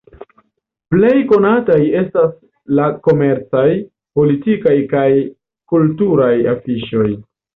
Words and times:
Plej 0.93 1.11
konataj 1.31 1.75
estas 1.99 2.31
la 2.79 2.87
komercaj, 3.09 3.67
politikaj 4.19 4.75
kaj 4.97 5.05
kulturaj 5.75 6.33
afiŝoj. 6.57 7.09